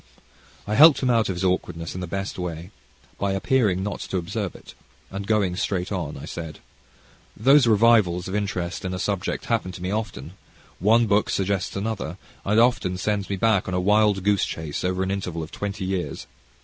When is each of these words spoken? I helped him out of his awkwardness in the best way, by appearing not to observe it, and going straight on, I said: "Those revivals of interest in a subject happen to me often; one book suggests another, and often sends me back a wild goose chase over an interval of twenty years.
I 0.65 0.73
helped 0.73 1.01
him 1.03 1.11
out 1.11 1.29
of 1.29 1.35
his 1.35 1.43
awkwardness 1.43 1.93
in 1.93 2.01
the 2.01 2.07
best 2.07 2.39
way, 2.39 2.71
by 3.19 3.33
appearing 3.33 3.83
not 3.83 3.99
to 3.99 4.17
observe 4.17 4.55
it, 4.55 4.73
and 5.11 5.27
going 5.27 5.55
straight 5.55 5.91
on, 5.91 6.17
I 6.17 6.25
said: 6.25 6.57
"Those 7.37 7.67
revivals 7.67 8.27
of 8.27 8.33
interest 8.33 8.83
in 8.83 8.95
a 8.95 8.97
subject 8.97 9.45
happen 9.45 9.71
to 9.73 9.81
me 9.83 9.91
often; 9.91 10.33
one 10.79 11.05
book 11.05 11.29
suggests 11.29 11.75
another, 11.75 12.17
and 12.43 12.59
often 12.59 12.97
sends 12.97 13.29
me 13.29 13.35
back 13.35 13.67
a 13.67 13.79
wild 13.79 14.23
goose 14.23 14.43
chase 14.47 14.83
over 14.83 15.03
an 15.03 15.11
interval 15.11 15.43
of 15.43 15.51
twenty 15.51 15.85
years. 15.85 16.25